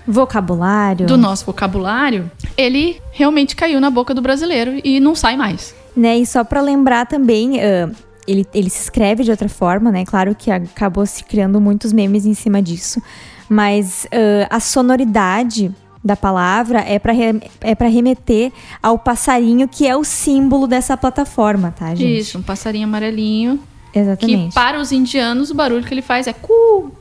Vocabulário. 0.08 1.06
do 1.06 1.16
nosso 1.16 1.46
vocabulário, 1.46 2.32
ele 2.58 3.00
realmente 3.12 3.56
caiu 3.56 3.80
na 3.80 3.92
boca 3.92 4.16
do 4.16 4.22
brasileiro 4.22 4.82
e 4.84 5.00
não 5.00 5.14
sai 5.14 5.38
mais. 5.38 5.76
Né? 5.96 6.18
E 6.18 6.26
só 6.26 6.44
pra 6.44 6.60
lembrar 6.60 7.06
também, 7.06 7.60
ah, 7.62 7.88
ele, 8.28 8.48
ele 8.52 8.68
se 8.68 8.82
escreve 8.82 9.24
de 9.24 9.30
outra 9.30 9.48
forma, 9.48 9.92
né? 9.92 10.06
Claro 10.06 10.34
que 10.34 10.50
acabou 10.50 11.06
se 11.06 11.24
criando 11.24 11.62
muitos 11.62 11.94
memes 11.94 12.26
em 12.26 12.34
cima 12.34 12.60
disso. 12.60 13.00
Mas 13.48 14.08
ah, 14.12 14.56
a 14.56 14.60
sonoridade 14.60 15.72
da 16.04 16.16
palavra 16.16 16.80
é 16.80 16.98
pra 16.98 17.14
re- 17.14 17.42
é 17.62 17.76
para 17.76 17.88
remeter 17.90 18.52
ao 18.82 18.98
passarinho 18.98 19.68
que 19.68 19.86
é 19.86 19.96
o 19.96 20.04
símbolo 20.04 20.66
dessa 20.66 20.98
plataforma, 20.98 21.72
tá, 21.78 21.94
gente? 21.94 22.18
Isso, 22.22 22.40
um 22.40 22.42
passarinho 22.42 22.88
amarelinho. 22.88 23.60
Que 23.98 24.26
Exatamente. 24.26 24.54
para 24.54 24.80
os 24.80 24.92
indianos, 24.92 25.50
o 25.50 25.56
barulho 25.56 25.84
que 25.84 25.94
ele 25.94 26.02
faz 26.02 26.28
é 26.28 26.34
cu. 26.34 26.92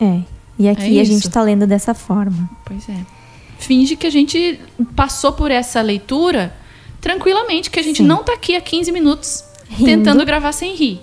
É. 0.00 0.20
E 0.58 0.68
aqui 0.68 0.98
É 0.98 1.00
a 1.00 1.04
gente 1.04 1.20
isso. 1.20 1.30
tá 1.30 1.42
lendo 1.42 1.66
dessa 1.66 1.94
forma. 1.94 2.48
Pois 2.64 2.88
é. 2.88 2.96
Finge 3.58 3.96
que 3.96 4.06
a 4.06 4.10
gente 4.10 4.60
passou 4.94 5.32
por 5.32 5.50
essa 5.50 5.80
leitura 5.80 6.54
tranquilamente, 7.00 7.70
que 7.70 7.78
a 7.78 7.82
gente 7.82 7.98
Sim. 7.98 8.06
não 8.06 8.22
tá 8.22 8.32
aqui 8.34 8.54
há 8.56 8.60
15 8.60 8.92
minutos 8.92 9.44
Rindo. 9.68 9.84
tentando 9.84 10.24
gravar 10.24 10.52
sem 10.52 10.74
rir. 10.74 11.00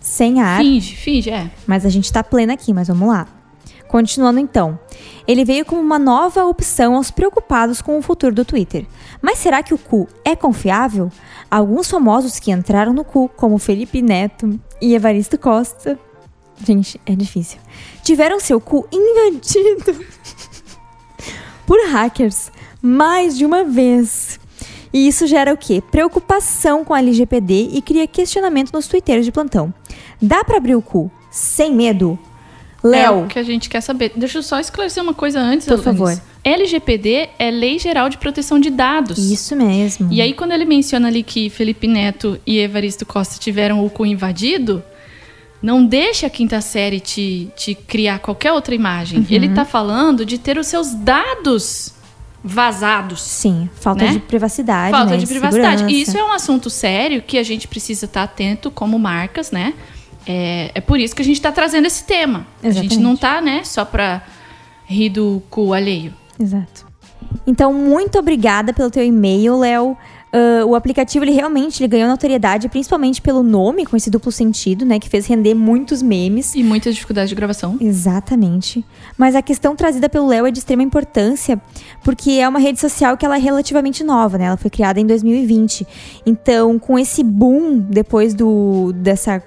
Sem 0.00 0.40
ar. 0.40 0.60
Finge, 0.60 0.96
finge, 0.96 1.30
é. 1.30 1.50
Mas 1.66 1.84
a 1.84 1.88
gente 1.88 2.10
tá 2.12 2.22
plena 2.24 2.52
aqui, 2.54 2.72
mas 2.72 2.88
vamos 2.88 3.08
lá. 3.08 3.26
Continuando 3.90 4.38
então. 4.38 4.78
Ele 5.26 5.44
veio 5.44 5.64
como 5.64 5.80
uma 5.80 5.98
nova 5.98 6.44
opção 6.44 6.94
aos 6.94 7.10
preocupados 7.10 7.82
com 7.82 7.98
o 7.98 8.02
futuro 8.02 8.32
do 8.32 8.44
Twitter. 8.44 8.86
Mas 9.20 9.38
será 9.38 9.64
que 9.64 9.74
o 9.74 9.78
cu 9.78 10.06
é 10.24 10.36
confiável? 10.36 11.10
Alguns 11.50 11.90
famosos 11.90 12.38
que 12.38 12.52
entraram 12.52 12.92
no 12.92 13.02
cu, 13.02 13.28
como 13.36 13.58
Felipe 13.58 14.00
Neto 14.00 14.60
e 14.80 14.94
Evaristo 14.94 15.36
Costa. 15.36 15.98
Gente, 16.64 17.00
é 17.04 17.16
difícil. 17.16 17.58
Tiveram 18.04 18.38
seu 18.38 18.60
cu 18.60 18.86
invadido 18.92 20.06
por 21.66 21.80
hackers 21.88 22.52
mais 22.80 23.36
de 23.36 23.44
uma 23.44 23.64
vez. 23.64 24.38
E 24.92 25.08
isso 25.08 25.26
gera 25.26 25.52
o 25.52 25.56
quê? 25.56 25.82
Preocupação 25.90 26.84
com 26.84 26.94
a 26.94 27.00
LGPD 27.00 27.70
e 27.72 27.82
cria 27.82 28.06
questionamento 28.06 28.72
nos 28.72 28.86
twitteiros 28.86 29.26
de 29.26 29.32
plantão. 29.32 29.74
Dá 30.22 30.44
pra 30.44 30.58
abrir 30.58 30.76
o 30.76 30.82
cu 30.82 31.10
sem 31.28 31.74
medo? 31.74 32.16
É 32.82 32.88
Léo, 32.88 33.24
o 33.24 33.26
que 33.26 33.38
a 33.38 33.42
gente 33.42 33.68
quer 33.68 33.80
saber. 33.80 34.12
Deixa 34.16 34.38
eu 34.38 34.42
só 34.42 34.58
esclarecer 34.58 35.02
uma 35.02 35.12
coisa 35.14 35.38
antes, 35.38 35.66
Por 35.66 35.74
Alanis. 35.74 35.84
favor. 35.84 36.22
LGPD 36.42 37.28
é 37.38 37.50
Lei 37.50 37.78
Geral 37.78 38.08
de 38.08 38.16
Proteção 38.18 38.58
de 38.58 38.70
Dados. 38.70 39.18
isso 39.30 39.54
mesmo. 39.54 40.08
E 40.10 40.20
aí, 40.22 40.32
quando 40.32 40.52
ele 40.52 40.64
menciona 40.64 41.08
ali 41.08 41.22
que 41.22 41.50
Felipe 41.50 41.86
Neto 41.86 42.40
e 42.46 42.58
Evaristo 42.58 43.04
Costa 43.04 43.38
tiveram 43.38 43.84
o 43.84 43.90
cu 43.90 44.06
invadido, 44.06 44.82
não 45.62 45.84
deixa 45.84 46.26
a 46.26 46.30
quinta 46.30 46.60
série 46.62 47.00
te, 47.00 47.50
te 47.54 47.74
criar 47.74 48.18
qualquer 48.20 48.52
outra 48.52 48.74
imagem. 48.74 49.18
Uhum. 49.20 49.26
Ele 49.28 49.50
tá 49.50 49.64
falando 49.66 50.24
de 50.24 50.38
ter 50.38 50.56
os 50.56 50.66
seus 50.66 50.94
dados 50.94 51.92
vazados. 52.42 53.20
Sim, 53.20 53.68
falta 53.74 54.04
Né? 54.06 54.12
de 54.12 54.20
privacidade. 54.20 54.90
Falta 54.92 55.10
né? 55.12 55.16
de 55.18 55.26
privacidade. 55.26 55.78
segurança. 55.80 55.94
E 55.98 56.00
isso 56.00 56.16
é 56.16 56.24
um 56.24 56.32
assunto 56.32 56.70
sério 56.70 57.20
que 57.20 57.36
a 57.36 57.42
gente 57.42 57.68
precisa 57.68 58.06
estar 58.06 58.22
atento 58.22 58.70
como 58.70 58.98
marcas, 58.98 59.50
né? 59.50 59.74
É, 60.26 60.70
é 60.74 60.80
por 60.80 60.98
isso 60.98 61.14
que 61.14 61.22
a 61.22 61.24
gente 61.24 61.36
está 61.36 61.52
trazendo 61.52 61.86
esse 61.86 62.04
tema. 62.04 62.46
A 62.62 62.68
Exatamente. 62.68 62.94
gente 62.94 63.02
não 63.02 63.16
tá, 63.16 63.40
né, 63.40 63.62
só 63.64 63.84
pra 63.84 64.22
rir 64.86 65.10
do 65.10 65.42
cu 65.50 65.72
alheio. 65.72 66.12
Exato. 66.38 66.86
Então, 67.46 67.72
muito 67.72 68.18
obrigada 68.18 68.72
pelo 68.72 68.90
teu 68.90 69.04
e-mail, 69.04 69.58
Léo. 69.58 69.96
Ah, 70.32 70.64
o 70.64 70.74
aplicativo 70.74 71.24
ele 71.24 71.32
realmente 71.32 71.82
ele 71.82 71.88
ganhou 71.88 72.08
notoriedade, 72.08 72.68
principalmente 72.68 73.20
pelo 73.20 73.42
nome, 73.42 73.84
com 73.84 73.96
esse 73.96 74.10
duplo 74.10 74.30
sentido, 74.30 74.84
né? 74.84 74.98
Que 74.98 75.08
fez 75.08 75.26
render 75.26 75.54
muitos 75.54 76.02
memes. 76.02 76.54
E 76.54 76.62
muitas 76.62 76.94
dificuldades 76.94 77.28
de 77.28 77.34
gravação. 77.34 77.76
Exatamente. 77.80 78.84
Mas 79.18 79.34
a 79.34 79.42
questão 79.42 79.74
trazida 79.74 80.08
pelo 80.08 80.26
Léo 80.26 80.46
é 80.46 80.50
de 80.50 80.58
extrema 80.58 80.82
importância, 80.82 81.60
porque 82.02 82.32
é 82.32 82.48
uma 82.48 82.58
rede 82.58 82.80
social 82.80 83.16
que 83.16 83.26
ela 83.26 83.36
é 83.36 83.40
relativamente 83.40 84.04
nova, 84.04 84.38
né? 84.38 84.44
Ela 84.44 84.56
foi 84.56 84.70
criada 84.70 85.00
em 85.00 85.06
2020. 85.06 85.86
Então, 86.24 86.78
com 86.78 86.98
esse 86.98 87.22
boom 87.22 87.78
depois 87.78 88.34
do 88.34 88.92
dessa 88.92 89.42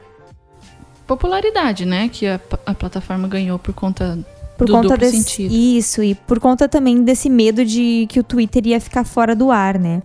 Popularidade, 1.08 1.86
né, 1.86 2.10
que 2.12 2.26
a, 2.26 2.40
a 2.66 2.74
plataforma 2.74 3.28
ganhou 3.28 3.60
por 3.60 3.74
conta 3.74 4.18
por 4.58 4.68
do 4.68 4.74
conta 4.74 4.90
duplo 4.90 4.98
desse 5.00 5.18
sentido. 5.18 5.54
isso 5.54 6.04
e 6.04 6.16
por 6.16 6.40
conta 6.40 6.70
também 6.70 7.04
desse 7.04 7.30
medo 7.30 7.66
de 7.66 8.06
que 8.10 8.20
o 8.20 8.24
Twitter 8.24 8.68
ia 8.68 8.80
ficar 8.80 9.04
fora 9.04 9.36
do 9.36 9.52
ar, 9.52 9.80
né? 9.80 10.02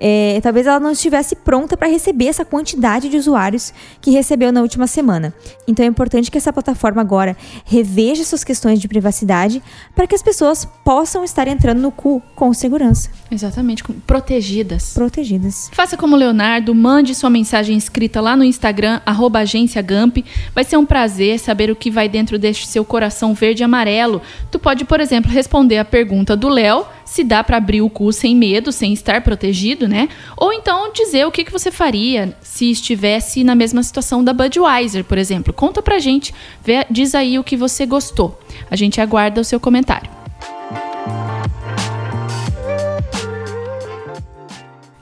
É, 0.00 0.40
talvez 0.42 0.66
ela 0.66 0.80
não 0.80 0.92
estivesse 0.92 1.34
pronta 1.36 1.76
para 1.76 1.88
receber 1.88 2.26
essa 2.26 2.44
quantidade 2.44 3.08
de 3.08 3.16
usuários 3.16 3.72
que 4.00 4.10
recebeu 4.10 4.52
na 4.52 4.60
última 4.60 4.86
semana. 4.86 5.32
Então 5.66 5.84
é 5.84 5.88
importante 5.88 6.30
que 6.30 6.38
essa 6.38 6.52
plataforma 6.52 7.00
agora 7.00 7.36
reveja 7.64 8.24
suas 8.24 8.44
questões 8.44 8.80
de 8.80 8.88
privacidade 8.88 9.62
para 9.94 10.06
que 10.06 10.14
as 10.14 10.22
pessoas 10.22 10.66
possam 10.84 11.24
estar 11.24 11.48
entrando 11.48 11.80
no 11.80 11.90
cu 11.90 12.22
com 12.34 12.52
segurança, 12.52 13.10
Exatamente, 13.30 13.82
protegidas. 14.06 14.92
protegidas. 14.94 15.70
Faça 15.72 15.96
como 15.96 16.14
o 16.14 16.18
Leonardo, 16.18 16.74
mande 16.74 17.14
sua 17.14 17.30
mensagem 17.30 17.76
escrita 17.76 18.20
lá 18.20 18.36
no 18.36 18.44
Instagram, 18.44 19.00
arroba 19.04 19.40
agência 19.40 19.82
Gamp. 19.82 20.18
Vai 20.54 20.64
ser 20.64 20.76
um 20.76 20.86
prazer 20.86 21.38
saber 21.38 21.70
o 21.70 21.76
que 21.76 21.90
vai 21.90 22.08
dentro 22.08 22.38
deste 22.38 22.66
seu 22.66 22.84
coração 22.84 23.34
verde 23.34 23.62
e 23.62 23.64
amarelo. 23.64 24.22
Tu 24.50 24.58
pode, 24.58 24.84
por 24.84 25.00
exemplo, 25.00 25.30
responder 25.30 25.78
a 25.78 25.84
pergunta 25.84 26.36
do 26.36 26.48
Léo, 26.48 26.84
se 27.16 27.24
dá 27.24 27.42
pra 27.42 27.56
abrir 27.56 27.80
o 27.80 27.88
cu 27.88 28.12
sem 28.12 28.36
medo, 28.36 28.70
sem 28.70 28.92
estar 28.92 29.22
protegido, 29.22 29.88
né? 29.88 30.08
Ou 30.36 30.52
então 30.52 30.92
dizer 30.92 31.26
o 31.26 31.32
que, 31.32 31.44
que 31.44 31.52
você 31.52 31.70
faria 31.70 32.36
se 32.42 32.70
estivesse 32.70 33.42
na 33.42 33.54
mesma 33.54 33.82
situação 33.82 34.22
da 34.22 34.34
Budweiser, 34.34 35.02
por 35.02 35.16
exemplo. 35.16 35.52
Conta 35.52 35.80
pra 35.80 35.98
gente, 35.98 36.34
vê, 36.62 36.84
diz 36.90 37.14
aí 37.14 37.38
o 37.38 37.44
que 37.44 37.56
você 37.56 37.86
gostou. 37.86 38.38
A 38.70 38.76
gente 38.76 39.00
aguarda 39.00 39.40
o 39.40 39.44
seu 39.44 39.58
comentário. 39.58 40.10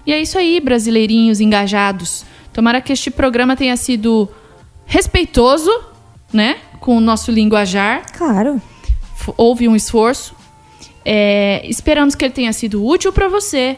E 0.06 0.12
é 0.12 0.20
isso 0.20 0.38
aí, 0.38 0.60
brasileirinhos 0.60 1.40
engajados. 1.40 2.24
Tomara 2.52 2.80
que 2.80 2.92
este 2.92 3.10
programa 3.10 3.56
tenha 3.56 3.76
sido 3.76 4.28
respeitoso, 4.86 5.70
né? 6.32 6.58
Com 6.78 6.96
o 6.96 7.00
nosso 7.00 7.32
linguajar. 7.32 8.04
Claro. 8.16 8.62
Houve 9.36 9.66
um 9.66 9.74
esforço. 9.74 10.33
É, 11.04 11.62
esperamos 11.66 12.14
que 12.14 12.24
ele 12.24 12.34
tenha 12.34 12.52
sido 12.52 12.84
útil 12.84 13.12
para 13.12 13.28
você 13.28 13.76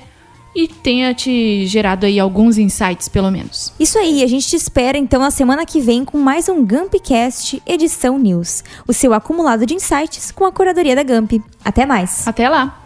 e 0.54 0.66
tenha 0.66 1.12
te 1.12 1.66
gerado 1.66 2.06
aí 2.06 2.18
alguns 2.18 2.56
insights, 2.56 3.08
pelo 3.08 3.30
menos. 3.30 3.72
Isso 3.78 3.98
aí, 3.98 4.22
a 4.22 4.26
gente 4.26 4.48
te 4.48 4.56
espera 4.56 4.96
então 4.96 5.20
na 5.20 5.30
semana 5.30 5.66
que 5.66 5.80
vem 5.80 6.04
com 6.04 6.18
mais 6.18 6.48
um 6.48 6.64
Gumpcast 6.64 7.62
Edição 7.66 8.18
News, 8.18 8.64
o 8.88 8.92
seu 8.92 9.12
acumulado 9.12 9.66
de 9.66 9.74
insights 9.74 10.30
com 10.30 10.46
a 10.46 10.52
curadoria 10.52 10.96
da 10.96 11.02
Gump. 11.02 11.32
Até 11.62 11.84
mais. 11.84 12.26
Até 12.26 12.48
lá! 12.48 12.85